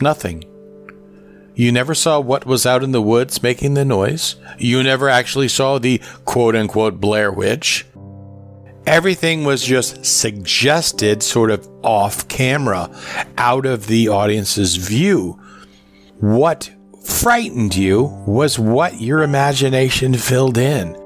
Nothing. 0.00 0.49
You 1.54 1.72
never 1.72 1.94
saw 1.94 2.20
what 2.20 2.46
was 2.46 2.64
out 2.64 2.82
in 2.82 2.92
the 2.92 3.02
woods 3.02 3.42
making 3.42 3.74
the 3.74 3.84
noise. 3.84 4.36
You 4.58 4.82
never 4.82 5.08
actually 5.08 5.48
saw 5.48 5.78
the 5.78 6.00
quote 6.24 6.56
unquote 6.56 7.00
Blair 7.00 7.30
Witch. 7.30 7.86
Everything 8.86 9.44
was 9.44 9.62
just 9.62 10.04
suggested 10.04 11.22
sort 11.22 11.50
of 11.50 11.68
off 11.82 12.26
camera, 12.28 12.90
out 13.36 13.66
of 13.66 13.86
the 13.86 14.08
audience's 14.08 14.76
view. 14.76 15.38
What 16.18 16.70
frightened 17.04 17.76
you 17.76 18.04
was 18.26 18.58
what 18.58 19.00
your 19.00 19.22
imagination 19.22 20.14
filled 20.14 20.56
in, 20.56 20.96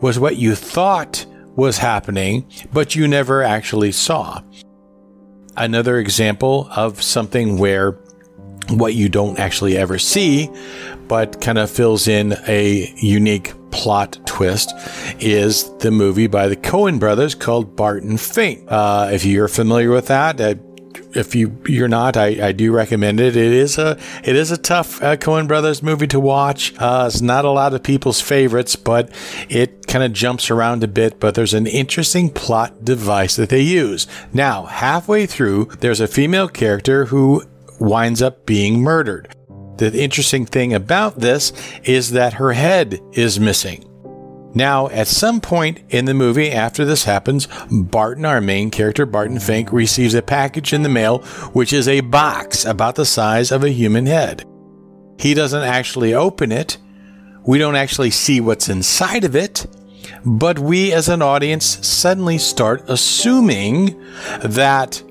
was 0.00 0.18
what 0.18 0.36
you 0.36 0.54
thought 0.54 1.26
was 1.56 1.78
happening, 1.78 2.46
but 2.72 2.94
you 2.94 3.08
never 3.08 3.42
actually 3.42 3.92
saw. 3.92 4.42
Another 5.56 5.98
example 5.98 6.68
of 6.76 7.02
something 7.02 7.58
where 7.58 7.98
what 8.70 8.94
you 8.94 9.08
don't 9.08 9.38
actually 9.38 9.76
ever 9.76 9.98
see, 9.98 10.50
but 11.08 11.40
kind 11.40 11.58
of 11.58 11.70
fills 11.70 12.08
in 12.08 12.34
a 12.48 12.92
unique 12.96 13.52
plot 13.70 14.18
twist, 14.26 14.72
is 15.20 15.70
the 15.78 15.90
movie 15.90 16.26
by 16.26 16.48
the 16.48 16.56
Coen 16.56 16.98
brothers 16.98 17.34
called 17.34 17.76
Barton 17.76 18.16
Fink. 18.16 18.64
Uh, 18.68 19.10
if 19.12 19.24
you're 19.24 19.48
familiar 19.48 19.90
with 19.90 20.06
that, 20.06 20.40
uh, 20.40 20.54
if 21.14 21.34
you 21.34 21.56
you're 21.66 21.88
not, 21.88 22.16
I, 22.16 22.48
I 22.48 22.52
do 22.52 22.72
recommend 22.72 23.20
it. 23.20 23.36
It 23.36 23.52
is 23.52 23.78
a 23.78 23.98
it 24.22 24.36
is 24.36 24.50
a 24.50 24.56
tough 24.56 25.02
uh, 25.02 25.16
Coen 25.16 25.48
Brothers 25.48 25.82
movie 25.82 26.06
to 26.08 26.20
watch. 26.20 26.74
Uh, 26.78 27.04
it's 27.10 27.22
not 27.22 27.44
a 27.44 27.50
lot 27.50 27.74
of 27.74 27.82
people's 27.82 28.20
favorites, 28.20 28.76
but 28.76 29.10
it 29.48 29.86
kind 29.86 30.04
of 30.04 30.12
jumps 30.12 30.50
around 30.50 30.84
a 30.84 30.88
bit. 30.88 31.18
But 31.18 31.34
there's 31.34 31.54
an 31.54 31.66
interesting 31.66 32.30
plot 32.30 32.84
device 32.84 33.36
that 33.36 33.48
they 33.48 33.62
use. 33.62 34.06
Now, 34.32 34.64
halfway 34.66 35.26
through, 35.26 35.66
there's 35.80 36.00
a 36.00 36.06
female 36.06 36.48
character 36.48 37.06
who 37.06 37.44
winds 37.78 38.22
up 38.22 38.46
being 38.46 38.80
murdered. 38.80 39.34
The 39.76 39.92
interesting 39.94 40.46
thing 40.46 40.72
about 40.72 41.20
this 41.20 41.52
is 41.84 42.12
that 42.12 42.34
her 42.34 42.52
head 42.52 43.00
is 43.12 43.38
missing. 43.38 43.84
Now, 44.54 44.88
at 44.88 45.06
some 45.06 45.42
point 45.42 45.80
in 45.90 46.06
the 46.06 46.14
movie 46.14 46.50
after 46.50 46.86
this 46.86 47.04
happens, 47.04 47.46
Barton, 47.70 48.24
our 48.24 48.40
main 48.40 48.70
character, 48.70 49.04
Barton 49.04 49.38
Fink, 49.38 49.70
receives 49.70 50.14
a 50.14 50.22
package 50.22 50.72
in 50.72 50.82
the 50.82 50.88
mail, 50.88 51.18
which 51.52 51.74
is 51.74 51.86
a 51.88 52.00
box 52.00 52.64
about 52.64 52.94
the 52.94 53.04
size 53.04 53.52
of 53.52 53.62
a 53.62 53.68
human 53.68 54.06
head. 54.06 54.44
He 55.18 55.34
doesn't 55.34 55.62
actually 55.62 56.14
open 56.14 56.52
it. 56.52 56.78
We 57.44 57.58
don't 57.58 57.76
actually 57.76 58.10
see 58.10 58.40
what's 58.40 58.70
inside 58.70 59.24
of 59.24 59.36
it. 59.36 59.66
But 60.24 60.58
we 60.58 60.90
as 60.92 61.10
an 61.10 61.20
audience 61.20 61.86
suddenly 61.86 62.38
start 62.38 62.82
assuming 62.88 64.02
that 64.42 65.02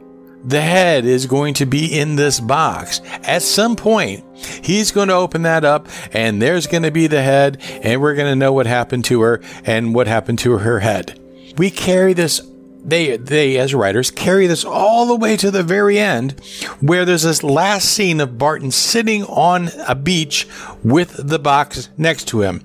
the 0.45 0.61
head 0.61 1.05
is 1.05 1.25
going 1.25 1.55
to 1.55 1.65
be 1.65 1.97
in 1.99 2.15
this 2.15 2.39
box. 2.39 3.01
At 3.23 3.41
some 3.41 3.75
point, 3.75 4.23
he's 4.63 4.91
going 4.91 5.07
to 5.07 5.15
open 5.15 5.41
that 5.41 5.65
up 5.65 5.87
and 6.13 6.41
there's 6.41 6.67
going 6.67 6.83
to 6.83 6.91
be 6.91 7.07
the 7.07 7.21
head 7.21 7.57
and 7.83 7.99
we're 8.01 8.15
going 8.15 8.31
to 8.31 8.35
know 8.35 8.53
what 8.53 8.67
happened 8.67 9.05
to 9.05 9.21
her 9.21 9.41
and 9.65 9.95
what 9.95 10.07
happened 10.07 10.39
to 10.39 10.59
her 10.59 10.79
head. 10.79 11.19
We 11.57 11.71
carry 11.71 12.13
this 12.13 12.41
they 12.85 13.17
they 13.17 13.57
as 13.57 13.73
writers 13.73 14.11
carry 14.11 14.45
this 14.45 14.63
all 14.63 15.07
the 15.07 15.15
way 15.15 15.35
to 15.37 15.49
the 15.49 15.63
very 15.63 15.97
end 15.97 16.39
where 16.81 17.03
there's 17.03 17.23
this 17.23 17.41
last 17.41 17.89
scene 17.89 18.21
of 18.21 18.37
Barton 18.37 18.69
sitting 18.69 19.23
on 19.23 19.69
a 19.87 19.95
beach 19.95 20.47
with 20.83 21.27
the 21.27 21.39
box 21.39 21.89
next 21.97 22.27
to 22.27 22.41
him. 22.41 22.61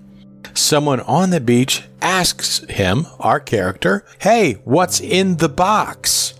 Someone 0.52 1.00
on 1.00 1.30
the 1.30 1.40
beach 1.40 1.84
asks 2.02 2.58
him, 2.68 3.06
our 3.18 3.40
character, 3.40 4.04
"Hey, 4.18 4.58
what's 4.64 5.00
in 5.00 5.36
the 5.36 5.48
box?" 5.48 6.34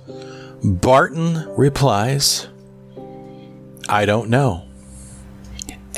Barton 0.62 1.49
replies, 1.57 2.49
I 3.88 4.05
don't 4.05 4.29
know. 4.29 4.67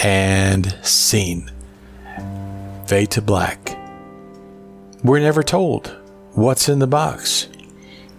And 0.02 0.76
scene. 0.82 1.50
Fade 2.86 3.10
to 3.12 3.22
black. 3.22 3.76
We're 5.02 5.20
never 5.20 5.42
told 5.42 5.88
what's 6.34 6.68
in 6.68 6.78
the 6.78 6.86
box. 6.86 7.48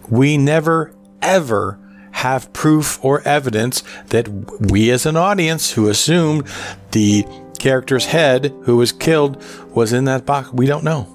We 0.09 0.37
never, 0.37 0.93
ever 1.21 1.79
have 2.11 2.51
proof 2.51 3.03
or 3.03 3.21
evidence 3.21 3.81
that 4.07 4.27
we, 4.59 4.91
as 4.91 5.05
an 5.05 5.15
audience 5.15 5.71
who 5.71 5.87
assumed 5.87 6.47
the 6.91 7.25
character's 7.57 8.05
head 8.05 8.53
who 8.63 8.75
was 8.75 8.91
killed 8.91 9.41
was 9.73 9.93
in 9.93 10.03
that 10.05 10.25
box, 10.25 10.51
we 10.51 10.65
don't 10.65 10.83
know. 10.83 11.07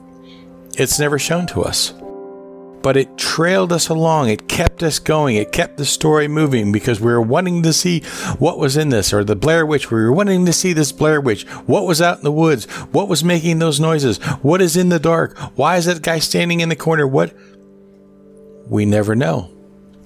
It's 0.78 0.98
never 0.98 1.18
shown 1.18 1.46
to 1.48 1.62
us 1.62 1.92
but 2.82 2.96
it 2.96 3.16
trailed 3.16 3.72
us 3.72 3.88
along. 3.88 4.28
It 4.28 4.48
kept 4.48 4.82
us 4.82 4.98
going. 4.98 5.36
It 5.36 5.52
kept 5.52 5.76
the 5.76 5.84
story 5.84 6.28
moving 6.28 6.72
because 6.72 7.00
we 7.00 7.12
were 7.12 7.22
wanting 7.22 7.62
to 7.62 7.72
see 7.72 8.00
what 8.38 8.58
was 8.58 8.76
in 8.76 8.88
this 8.88 9.12
or 9.12 9.24
the 9.24 9.36
Blair 9.36 9.66
Witch. 9.66 9.90
We 9.90 10.00
were 10.00 10.12
wanting 10.12 10.46
to 10.46 10.52
see 10.52 10.72
this 10.72 10.92
Blair 10.92 11.20
Witch. 11.20 11.44
What 11.66 11.86
was 11.86 12.00
out 12.00 12.18
in 12.18 12.24
the 12.24 12.32
woods? 12.32 12.66
What 12.92 13.08
was 13.08 13.24
making 13.24 13.58
those 13.58 13.80
noises? 13.80 14.18
What 14.42 14.60
is 14.60 14.76
in 14.76 14.88
the 14.88 14.98
dark? 14.98 15.36
Why 15.56 15.76
is 15.76 15.86
that 15.86 16.02
guy 16.02 16.18
standing 16.18 16.60
in 16.60 16.68
the 16.68 16.76
corner? 16.76 17.06
What? 17.06 17.34
We 18.66 18.84
never 18.84 19.14
know. 19.14 19.50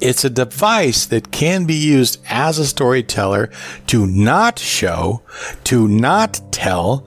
It's 0.01 0.25
a 0.25 0.31
device 0.31 1.07
that 1.07 1.31
can 1.31 1.65
be 1.65 1.77
used 1.77 2.21
as 2.29 2.59
a 2.59 2.67
storyteller 2.67 3.51
to 3.87 4.05
not 4.05 4.59
show, 4.59 5.23
to 5.65 5.87
not 5.87 6.41
tell, 6.51 7.07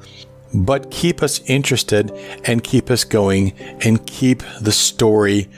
but 0.63 0.89
keep 0.89 1.21
us 1.21 1.41
interested 1.49 2.11
and 2.45 2.63
keep 2.63 2.89
us 2.89 3.03
going 3.03 3.51
and 3.81 4.05
keep 4.07 4.41
the 4.61 4.71
story 4.71 5.49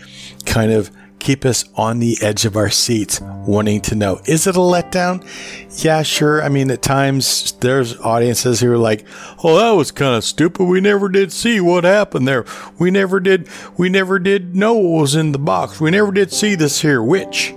kind 0.46 0.72
of 0.72 0.89
keep 1.20 1.46
us 1.46 1.66
on 1.75 2.00
the 2.00 2.18
edge 2.22 2.46
of 2.46 2.56
our 2.56 2.70
seats 2.70 3.20
wanting 3.22 3.82
to 3.82 3.96
know. 3.96 4.22
Is 4.25 4.48
it 4.48 4.56
a 4.56 4.60
letdown? 4.60 5.25
Yeah 5.84 6.01
sure. 6.04 6.42
I 6.42 6.50
mean 6.50 6.72
at 6.72 6.82
times 6.82 7.51
there's 7.60 8.00
audiences 8.00 8.60
who 8.60 8.72
are 8.72 8.77
like 8.77 9.06
oh 9.44 9.58
that 9.58 9.72
was 9.72 9.92
kind 9.92 10.16
of 10.16 10.24
stupid. 10.24 10.66
We 10.66 10.82
never 10.82 11.10
did 11.10 11.32
see 11.32 11.60
what 11.60 11.84
happened 11.84 12.27
there. 12.27 12.46
We 12.80 12.92
never 12.92 13.20
did 13.20 13.50
we 13.77 13.89
never 13.89 14.20
did 14.20 14.56
know 14.56 14.74
what 14.74 15.01
was 15.01 15.16
in 15.16 15.32
the 15.32 15.39
box. 15.39 15.80
We 15.82 15.92
never 15.92 16.12
did 16.12 16.32
see 16.32 16.56
this 16.56 16.82
here 16.82 17.04
witch. 17.04 17.54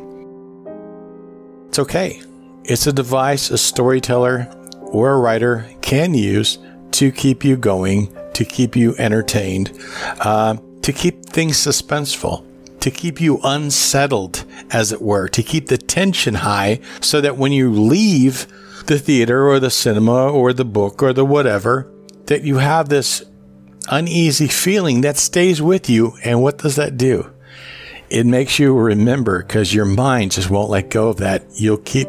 It's 1.69 1.79
okay. 1.79 2.23
It's 2.65 2.87
a 2.87 2.93
device 2.93 3.51
a 3.51 3.59
storyteller 3.59 4.53
or 4.81 5.13
a 5.13 5.19
writer 5.19 5.67
can 5.83 6.15
use 6.15 6.59
to 6.93 7.13
keep 7.13 7.45
you 7.45 7.57
going, 7.57 8.15
to 8.35 8.45
keep 8.45 8.77
you 8.77 8.95
entertained, 8.97 9.73
uh, 10.21 10.57
to 10.83 10.93
keep 10.93 11.27
things 11.27 11.57
suspenseful, 11.57 12.45
to 12.81 12.91
keep 12.91 13.21
you 13.21 13.39
unsettled, 13.45 14.45
as 14.71 14.93
it 14.93 15.03
were, 15.03 15.29
to 15.29 15.43
keep 15.43 15.67
the 15.67 15.79
tension 15.79 16.35
high 16.35 16.81
so 17.01 17.21
that 17.21 17.37
when 17.37 17.53
you 17.53 17.71
leave 17.71 18.47
the 18.87 18.99
theater 18.99 19.49
or 19.49 19.61
the 19.61 19.71
cinema 19.71 20.31
or 20.31 20.53
the 20.53 20.65
book 20.65 21.03
or 21.03 21.13
the 21.13 21.25
whatever, 21.25 21.91
that 22.27 22.43
you 22.43 22.59
have 22.59 22.89
this 22.89 23.25
uneasy 23.89 24.49
feeling 24.49 25.01
that 25.03 25.17
stays 25.17 25.61
with 25.61 25.91
you. 25.91 26.15
And 26.25 26.43
what 26.43 26.59
does 26.59 26.77
that 26.77 26.97
do? 26.97 27.31
It 28.09 28.27
makes 28.27 28.59
you 28.59 28.77
remember 28.77 29.43
because 29.43 29.73
your 29.73 29.85
mind 29.85 30.33
just 30.33 30.51
won't 30.51 30.71
let 30.71 30.91
go 30.91 31.09
of 31.09 31.19
that. 31.19 31.45
You'll 31.55 31.79
keep 31.79 32.09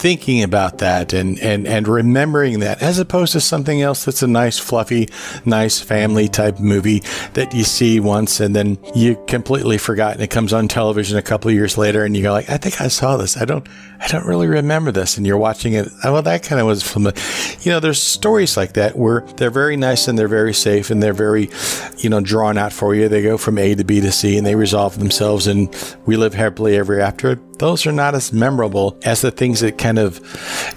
thinking 0.00 0.42
about 0.42 0.78
that 0.78 1.12
and, 1.12 1.38
and, 1.40 1.66
and 1.66 1.86
remembering 1.86 2.60
that 2.60 2.80
as 2.80 2.98
opposed 2.98 3.32
to 3.32 3.40
something 3.40 3.82
else 3.82 4.06
that's 4.06 4.22
a 4.22 4.26
nice, 4.26 4.58
fluffy, 4.58 5.06
nice 5.44 5.78
family 5.78 6.26
type 6.26 6.58
movie 6.58 7.00
that 7.34 7.52
you 7.52 7.62
see 7.64 8.00
once 8.00 8.40
and 8.40 8.56
then 8.56 8.78
you 8.94 9.22
completely 9.26 9.76
forgot 9.76 10.14
and 10.14 10.22
it 10.22 10.30
comes 10.30 10.54
on 10.54 10.68
television 10.68 11.18
a 11.18 11.22
couple 11.22 11.50
of 11.50 11.54
years 11.54 11.76
later 11.76 12.02
and 12.02 12.16
you 12.16 12.22
go 12.22 12.32
like, 12.32 12.48
I 12.48 12.56
think 12.56 12.80
I 12.80 12.88
saw 12.88 13.18
this. 13.18 13.36
I 13.36 13.44
don't, 13.44 13.68
I 14.00 14.08
don't 14.08 14.24
really 14.24 14.46
remember 14.46 14.90
this. 14.90 15.18
And 15.18 15.26
you're 15.26 15.36
watching 15.36 15.74
it. 15.74 15.86
Oh, 16.02 16.14
well, 16.14 16.22
that 16.22 16.42
kind 16.42 16.58
of 16.58 16.66
was 16.66 16.82
from 16.82 17.02
the, 17.02 17.58
you 17.60 17.70
know, 17.70 17.78
there's 17.78 18.00
stories 18.00 18.56
like 18.56 18.72
that 18.72 18.96
where 18.96 19.20
they're 19.36 19.50
very 19.50 19.76
nice 19.76 20.08
and 20.08 20.18
they're 20.18 20.28
very 20.28 20.54
safe 20.54 20.88
and 20.88 21.02
they're 21.02 21.12
very, 21.12 21.50
you 21.98 22.08
know, 22.08 22.20
drawn 22.20 22.56
out 22.56 22.72
for 22.72 22.94
you. 22.94 23.08
They 23.08 23.22
go 23.22 23.36
from 23.36 23.58
A 23.58 23.74
to 23.74 23.84
B 23.84 24.00
to 24.00 24.10
C 24.10 24.38
and 24.38 24.46
they 24.46 24.54
resolve 24.54 24.98
themselves 24.98 25.46
and 25.46 25.68
we 26.06 26.16
live 26.16 26.32
happily 26.32 26.76
ever 26.78 26.98
after, 27.00 27.38
those 27.60 27.86
are 27.86 27.92
not 27.92 28.14
as 28.14 28.32
memorable 28.32 28.98
as 29.02 29.20
the 29.20 29.30
things 29.30 29.60
that 29.60 29.76
kind 29.76 29.98
of, 29.98 30.18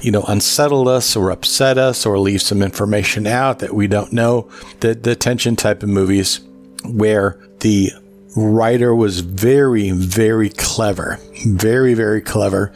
you 0.02 0.12
know, 0.12 0.22
unsettle 0.28 0.90
us 0.90 1.16
or 1.16 1.32
upset 1.32 1.78
us 1.78 2.06
or 2.06 2.20
leave 2.20 2.42
some 2.42 2.62
information 2.62 3.26
out 3.26 3.60
that 3.60 3.74
we 3.74 3.88
don't 3.88 4.12
know. 4.12 4.50
The, 4.82 4.94
the 4.94 5.16
tension 5.16 5.56
type 5.56 5.82
of 5.82 5.88
movies 5.88 6.42
where 6.86 7.40
the 7.62 7.92
writer 8.36 8.94
was 8.94 9.22
very, 9.22 9.92
very 9.92 10.50
clever, 10.50 11.20
very, 11.48 11.94
very 11.94 12.20
clever, 12.20 12.74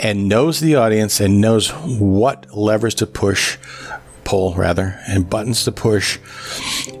and 0.00 0.28
knows 0.28 0.58
the 0.58 0.74
audience 0.74 1.20
and 1.20 1.40
knows 1.40 1.68
what 1.70 2.52
levers 2.56 2.96
to 2.96 3.06
push, 3.06 3.56
pull 4.24 4.52
rather, 4.54 4.98
and 5.06 5.30
buttons 5.30 5.62
to 5.64 5.70
push, 5.70 6.18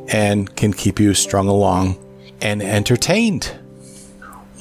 and 0.06 0.54
can 0.54 0.72
keep 0.72 1.00
you 1.00 1.14
strung 1.14 1.48
along 1.48 1.98
and 2.40 2.62
entertained. 2.62 3.58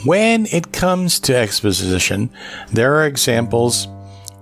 When 0.06 0.48
it 0.48 0.74
comes 0.74 1.18
to 1.22 1.36
exposition, 1.36 2.30
there 2.72 2.96
are 2.96 3.06
examples 3.06 3.88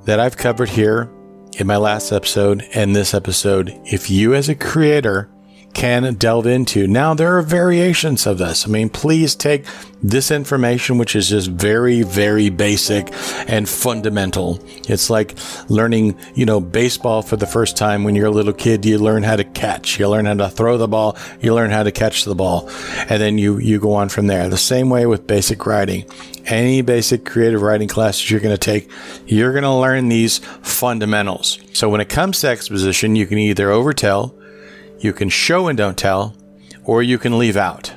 that 0.06 0.20
I've 0.20 0.36
covered 0.36 0.70
here 0.70 1.12
in 1.60 1.68
my 1.68 1.78
last 1.78 2.12
episode 2.12 2.68
and 2.74 2.96
this 2.96 3.14
episode. 3.14 3.80
If 3.86 4.10
you, 4.10 4.34
as 4.34 4.50
a 4.50 4.56
creator, 4.56 5.31
can 5.74 6.14
delve 6.16 6.48
into. 6.48 6.88
Now, 6.88 7.14
there 7.14 7.38
are 7.38 7.42
variations 7.42 8.26
of 8.28 8.38
this. 8.38 8.66
I 8.66 8.70
mean, 8.70 8.90
please 8.90 9.36
take 9.36 9.66
this 10.04 10.32
information, 10.32 10.98
which 10.98 11.16
is 11.16 11.30
just 11.30 11.50
very, 11.50 12.02
very 12.02 12.50
basic 12.50 13.08
and 13.48 13.70
fundamental. 13.70 14.60
It's 14.90 15.10
like 15.10 15.38
learning, 15.70 16.18
you 16.34 16.46
know, 16.46 16.60
baseball 16.60 17.22
for 17.22 17.36
the 17.36 17.46
first 17.46 17.78
time 17.78 18.04
when 18.04 18.16
you're 18.16 18.28
a 18.28 18.32
little 18.32 18.54
kid. 18.54 18.86
You 18.86 18.98
learn 18.98 19.24
how 19.24 19.36
to 19.36 19.44
catch, 19.44 20.00
you 20.00 20.10
learn 20.10 20.26
how 20.26 20.34
to 20.34 20.50
throw 20.50 20.78
the 20.78 20.88
ball, 20.88 21.18
you 21.40 21.54
learn 21.54 21.72
how 21.72 21.84
to 21.84 21.92
catch 21.92 22.26
the 22.26 22.36
ball, 22.36 22.70
and 22.98 23.22
then 23.22 23.38
you, 23.38 23.58
you 23.60 23.80
go 23.80 23.94
on 23.94 24.10
from 24.10 24.28
there. 24.28 24.50
The 24.50 24.58
same 24.58 24.90
way 24.90 25.06
with 25.06 25.28
basic 25.28 25.66
writing. 25.66 26.06
Any 26.46 26.82
basic 26.82 27.24
creative 27.24 27.62
writing 27.62 27.88
classes 27.88 28.30
you're 28.30 28.40
going 28.40 28.56
to 28.56 28.58
take, 28.58 28.90
you're 29.28 29.52
going 29.52 29.64
to 29.64 29.74
learn 29.74 30.10
these 30.10 30.40
fundamentals. 30.40 31.60
So 31.74 31.88
when 31.88 32.02
it 32.02 32.10
comes 32.10 32.42
to 32.42 32.48
exposition, 32.48 33.16
you 33.16 33.28
can 33.28 33.38
either 33.38 33.68
overtell, 33.68 34.41
you 35.04 35.14
can 35.14 35.30
show 35.30 35.68
and 35.68 35.78
don't 35.78 35.98
tell, 35.98 36.36
or 36.84 37.04
you 37.04 37.18
can 37.18 37.38
leave 37.38 37.58
out. 37.58 37.94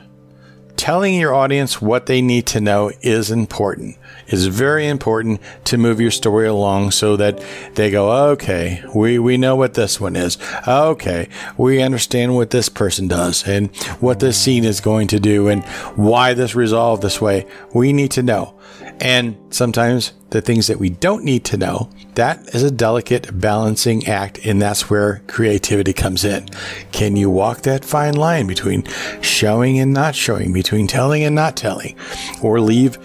Telling 0.76 1.14
your 1.14 1.32
audience 1.32 1.80
what 1.80 2.06
they 2.06 2.20
need 2.20 2.46
to 2.48 2.60
know 2.60 2.90
is 3.00 3.30
important. 3.30 3.96
It's 4.26 4.44
very 4.46 4.88
important 4.88 5.40
to 5.64 5.78
move 5.78 6.00
your 6.00 6.10
story 6.10 6.48
along 6.48 6.90
so 6.90 7.16
that 7.16 7.42
they 7.74 7.90
go, 7.90 8.30
okay, 8.32 8.82
we, 8.94 9.18
we 9.18 9.36
know 9.36 9.54
what 9.54 9.74
this 9.74 10.00
one 10.00 10.16
is. 10.16 10.36
Okay, 10.66 11.28
we 11.56 11.80
understand 11.80 12.34
what 12.34 12.50
this 12.50 12.68
person 12.68 13.06
does 13.06 13.46
and 13.46 13.74
what 14.00 14.20
this 14.20 14.36
scene 14.36 14.64
is 14.64 14.80
going 14.80 15.06
to 15.08 15.20
do 15.20 15.48
and 15.48 15.64
why 15.94 16.34
this 16.34 16.54
resolved 16.54 17.02
this 17.02 17.20
way. 17.20 17.46
We 17.72 17.92
need 17.92 18.10
to 18.12 18.22
know. 18.22 18.53
And 19.00 19.36
sometimes 19.50 20.12
the 20.30 20.40
things 20.40 20.66
that 20.68 20.78
we 20.78 20.88
don't 20.88 21.24
need 21.24 21.44
to 21.46 21.56
know, 21.56 21.90
that 22.14 22.54
is 22.54 22.62
a 22.62 22.70
delicate 22.70 23.38
balancing 23.40 24.06
act, 24.06 24.38
and 24.44 24.62
that's 24.62 24.88
where 24.88 25.22
creativity 25.26 25.92
comes 25.92 26.24
in. 26.24 26.48
Can 26.92 27.16
you 27.16 27.28
walk 27.28 27.62
that 27.62 27.84
fine 27.84 28.14
line 28.14 28.46
between 28.46 28.84
showing 29.20 29.78
and 29.78 29.92
not 29.92 30.14
showing, 30.14 30.52
between 30.52 30.86
telling 30.86 31.22
and 31.22 31.34
not 31.34 31.56
telling, 31.56 31.96
or 32.42 32.60
leave, 32.60 32.98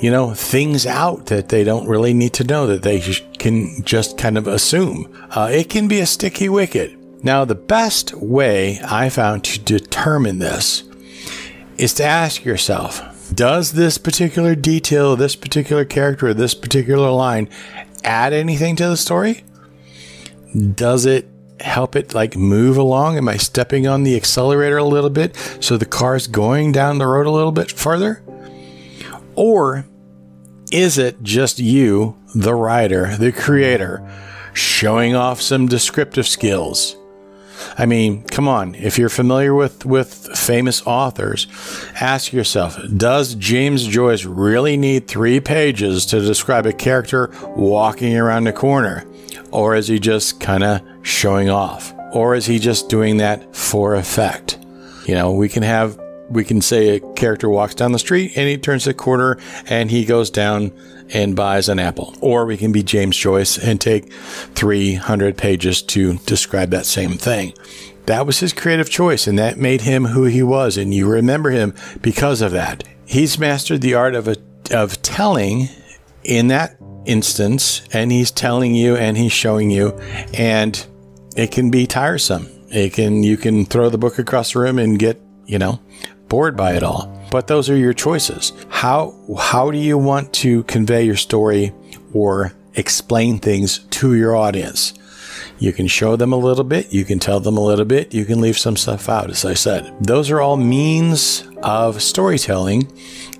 you 0.00 0.10
know, 0.10 0.34
things 0.34 0.84
out 0.86 1.26
that 1.26 1.48
they 1.48 1.64
don't 1.64 1.88
really 1.88 2.12
need 2.12 2.32
to 2.34 2.44
know 2.44 2.66
that 2.66 2.82
they 2.82 3.00
can 3.38 3.82
just 3.84 4.18
kind 4.18 4.36
of 4.36 4.46
assume? 4.46 5.10
Uh, 5.30 5.48
it 5.52 5.70
can 5.70 5.88
be 5.88 6.00
a 6.00 6.06
sticky 6.06 6.48
wicket. 6.48 6.96
Now, 7.22 7.44
the 7.44 7.54
best 7.54 8.14
way 8.14 8.80
I 8.82 9.10
found 9.10 9.44
to 9.44 9.58
determine 9.58 10.38
this 10.38 10.84
is 11.78 11.94
to 11.94 12.04
ask 12.04 12.44
yourself, 12.44 13.02
does 13.34 13.72
this 13.72 13.98
particular 13.98 14.54
detail, 14.54 15.16
this 15.16 15.36
particular 15.36 15.84
character, 15.84 16.34
this 16.34 16.54
particular 16.54 17.10
line 17.10 17.48
add 18.04 18.32
anything 18.32 18.76
to 18.76 18.88
the 18.88 18.96
story? 18.96 19.44
Does 20.74 21.06
it 21.06 21.28
help 21.60 21.94
it 21.94 22.14
like 22.14 22.36
move 22.36 22.76
along? 22.76 23.16
Am 23.16 23.28
I 23.28 23.36
stepping 23.36 23.86
on 23.86 24.02
the 24.02 24.16
accelerator 24.16 24.78
a 24.78 24.84
little 24.84 25.10
bit 25.10 25.36
so 25.60 25.76
the 25.76 25.86
car's 25.86 26.26
going 26.26 26.72
down 26.72 26.98
the 26.98 27.06
road 27.06 27.26
a 27.26 27.30
little 27.30 27.52
bit 27.52 27.70
further? 27.70 28.22
Or 29.36 29.86
is 30.72 30.98
it 30.98 31.22
just 31.22 31.58
you, 31.58 32.16
the 32.34 32.54
writer, 32.54 33.16
the 33.16 33.32
creator, 33.32 34.08
showing 34.52 35.14
off 35.14 35.40
some 35.40 35.66
descriptive 35.66 36.26
skills? 36.26 36.96
I 37.76 37.86
mean, 37.86 38.22
come 38.24 38.48
on. 38.48 38.74
If 38.74 38.98
you're 38.98 39.08
familiar 39.08 39.54
with, 39.54 39.84
with 39.84 40.36
famous 40.36 40.86
authors, 40.86 41.46
ask 42.00 42.32
yourself 42.32 42.78
Does 42.96 43.34
James 43.34 43.86
Joyce 43.86 44.24
really 44.24 44.76
need 44.76 45.08
three 45.08 45.40
pages 45.40 46.06
to 46.06 46.20
describe 46.20 46.66
a 46.66 46.72
character 46.72 47.30
walking 47.56 48.16
around 48.16 48.46
a 48.46 48.52
corner? 48.52 49.04
Or 49.50 49.74
is 49.74 49.88
he 49.88 49.98
just 49.98 50.40
kind 50.40 50.62
of 50.62 50.80
showing 51.02 51.50
off? 51.50 51.92
Or 52.12 52.34
is 52.34 52.46
he 52.46 52.58
just 52.58 52.88
doing 52.88 53.18
that 53.18 53.54
for 53.54 53.94
effect? 53.94 54.58
You 55.06 55.14
know, 55.14 55.32
we 55.32 55.48
can 55.48 55.62
have 55.62 55.99
we 56.30 56.44
can 56.44 56.60
say 56.60 56.96
a 56.96 57.00
character 57.14 57.48
walks 57.48 57.74
down 57.74 57.92
the 57.92 57.98
street 57.98 58.32
and 58.36 58.48
he 58.48 58.56
turns 58.56 58.86
a 58.86 58.94
corner 58.94 59.36
and 59.66 59.90
he 59.90 60.04
goes 60.04 60.30
down 60.30 60.72
and 61.12 61.34
buys 61.36 61.68
an 61.68 61.78
apple. 61.78 62.14
Or 62.20 62.46
we 62.46 62.56
can 62.56 62.72
be 62.72 62.82
James 62.82 63.16
Joyce 63.16 63.58
and 63.58 63.80
take 63.80 64.12
300 64.12 65.36
pages 65.36 65.82
to 65.82 66.18
describe 66.18 66.70
that 66.70 66.86
same 66.86 67.12
thing. 67.12 67.52
That 68.06 68.26
was 68.26 68.40
his 68.40 68.52
creative 68.52 68.90
choice 68.90 69.26
and 69.26 69.38
that 69.38 69.58
made 69.58 69.82
him 69.82 70.06
who 70.06 70.24
he 70.24 70.42
was. 70.42 70.76
And 70.76 70.94
you 70.94 71.08
remember 71.08 71.50
him 71.50 71.74
because 72.00 72.40
of 72.42 72.52
that. 72.52 72.84
He's 73.06 73.38
mastered 73.38 73.80
the 73.80 73.94
art 73.94 74.14
of, 74.14 74.28
a, 74.28 74.36
of 74.70 75.02
telling 75.02 75.68
in 76.22 76.48
that 76.48 76.76
instance 77.06 77.82
and 77.92 78.12
he's 78.12 78.30
telling 78.30 78.74
you 78.74 78.96
and 78.96 79.16
he's 79.16 79.32
showing 79.32 79.70
you 79.70 79.98
and 80.34 80.86
it 81.36 81.50
can 81.50 81.70
be 81.70 81.86
tiresome. 81.86 82.48
It 82.68 82.92
can, 82.92 83.24
you 83.24 83.36
can 83.36 83.64
throw 83.64 83.88
the 83.88 83.98
book 83.98 84.18
across 84.18 84.52
the 84.52 84.60
room 84.60 84.78
and 84.78 84.98
get, 84.98 85.20
you 85.46 85.58
know, 85.58 85.80
bored 86.30 86.56
by 86.56 86.72
it 86.72 86.82
all. 86.82 87.14
But 87.30 87.46
those 87.46 87.68
are 87.68 87.76
your 87.76 87.92
choices. 87.92 88.54
How 88.70 89.14
how 89.38 89.70
do 89.70 89.76
you 89.76 89.98
want 89.98 90.32
to 90.34 90.62
convey 90.64 91.04
your 91.04 91.16
story 91.16 91.74
or 92.14 92.52
explain 92.74 93.38
things 93.38 93.80
to 93.90 94.14
your 94.14 94.34
audience? 94.34 94.94
You 95.58 95.74
can 95.74 95.86
show 95.86 96.16
them 96.16 96.32
a 96.32 96.36
little 96.36 96.64
bit, 96.64 96.90
you 96.90 97.04
can 97.04 97.18
tell 97.18 97.38
them 97.38 97.58
a 97.58 97.60
little 97.60 97.84
bit, 97.84 98.14
you 98.14 98.24
can 98.24 98.40
leave 98.40 98.56
some 98.56 98.76
stuff 98.76 99.10
out, 99.10 99.28
as 99.28 99.44
I 99.44 99.52
said. 99.52 99.94
Those 100.00 100.30
are 100.30 100.40
all 100.40 100.56
means 100.56 101.44
of 101.62 102.02
storytelling 102.02 102.90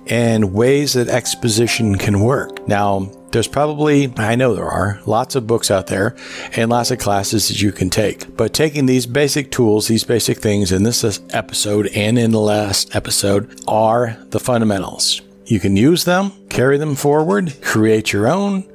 and 0.07 0.53
ways 0.53 0.93
that 0.93 1.07
exposition 1.07 1.97
can 1.97 2.21
work. 2.21 2.67
Now, 2.67 3.11
there's 3.31 3.47
probably, 3.47 4.13
I 4.17 4.35
know 4.35 4.53
there 4.53 4.69
are, 4.69 5.01
lots 5.05 5.35
of 5.35 5.47
books 5.47 5.71
out 5.71 5.87
there 5.87 6.15
and 6.53 6.69
lots 6.69 6.91
of 6.91 6.99
classes 6.99 7.47
that 7.47 7.61
you 7.61 7.71
can 7.71 7.89
take. 7.89 8.35
But 8.35 8.53
taking 8.53 8.85
these 8.85 9.05
basic 9.05 9.51
tools, 9.51 9.87
these 9.87 10.03
basic 10.03 10.37
things 10.37 10.71
in 10.71 10.83
this 10.83 11.21
episode 11.31 11.87
and 11.87 12.19
in 12.19 12.31
the 12.31 12.39
last 12.39 12.95
episode 12.95 13.63
are 13.67 14.17
the 14.29 14.39
fundamentals. 14.39 15.21
You 15.45 15.59
can 15.59 15.75
use 15.75 16.05
them, 16.05 16.31
carry 16.49 16.77
them 16.77 16.95
forward, 16.95 17.55
create 17.61 18.13
your 18.13 18.27
own, 18.27 18.71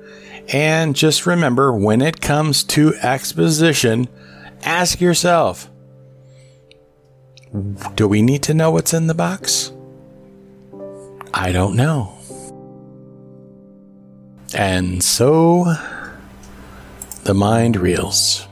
and 0.53 0.95
just 0.95 1.27
remember 1.27 1.73
when 1.73 2.03
it 2.03 2.21
comes 2.21 2.63
to 2.65 2.95
exposition, 2.97 4.09
ask 4.63 5.01
yourself 5.01 5.71
do 7.95 8.07
we 8.07 8.21
need 8.21 8.43
to 8.43 8.55
know 8.55 8.71
what's 8.71 8.93
in 8.93 9.07
the 9.07 9.15
box? 9.15 9.73
I 11.33 11.53
don't 11.53 11.77
know. 11.77 12.16
And 14.55 15.03
so 15.03 15.75
the 17.25 17.35
mind 17.35 17.77
reels. 17.77 18.47